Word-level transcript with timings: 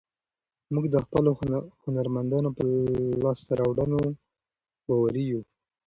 موږ 0.73 0.85
د 0.93 0.95
خپلو 1.05 1.31
هنرمندانو 1.83 2.49
په 2.57 2.63
لاسته 3.23 3.51
راوړنو 3.61 3.99
باوري 4.87 5.23
یو. 5.31 5.41